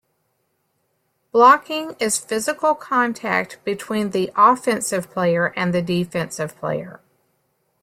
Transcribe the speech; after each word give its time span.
Blocking 1.31 1.95
is 1.99 2.17
physical 2.17 2.73
contact 2.73 3.63
between 3.63 4.09
the 4.09 4.31
offensive 4.35 5.11
player 5.11 5.53
and 5.55 5.75
the 5.75 5.81
defensive 5.83 6.57
player. 6.57 7.01